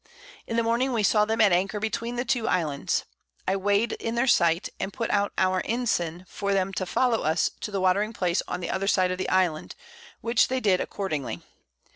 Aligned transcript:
In 0.47 0.57
the 0.57 0.63
Morning 0.63 0.93
we 0.93 1.03
saw 1.03 1.25
them 1.25 1.39
at 1.41 1.51
Anchor 1.51 1.79
between 1.79 2.15
the 2.15 2.25
2 2.25 2.47
Islands. 2.47 3.03
I 3.47 3.55
weigh'd 3.55 3.91
in 3.91 4.15
their 4.15 4.25
sight, 4.25 4.67
and 4.79 4.91
put 4.91 5.11
out 5.11 5.31
our 5.37 5.61
Ensign 5.63 6.25
for 6.27 6.49
'em 6.49 6.73
to 6.73 6.87
follow 6.87 7.21
us 7.21 7.51
to 7.61 7.69
the 7.69 7.79
Watering 7.81 8.11
Place 8.11 8.41
on 8.47 8.61
the 8.61 8.69
other 8.71 8.87
side 8.87 9.11
of 9.11 9.19
the 9.19 9.29
Island, 9.29 9.75
which 10.21 10.47
they 10.47 10.59
did 10.59 10.81
accordingly. 10.81 11.43